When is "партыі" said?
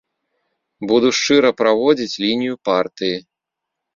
2.69-3.17